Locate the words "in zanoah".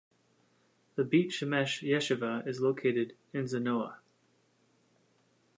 3.33-3.99